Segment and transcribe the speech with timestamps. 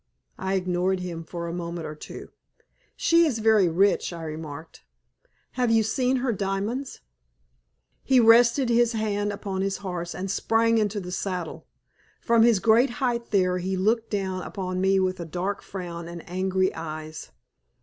[0.39, 2.29] I ignored him for a moment or two.
[2.95, 4.83] "She is very rich," I remarked.
[5.51, 7.01] "Have you seen her diamonds?"
[8.01, 11.67] He rested his hand upon his horse and sprang into the saddle.
[12.19, 16.27] From his great height there he looked down upon me with a dark frown and
[16.27, 17.29] angry eyes.